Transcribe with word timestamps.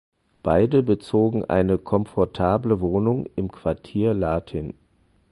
Beide 0.41 0.81
bezogen 0.81 1.45
eine 1.45 1.77
komfortable 1.77 2.79
Wohnung 2.79 3.27
im 3.35 3.51
Quartier 3.51 4.15
Latin. 4.15 4.73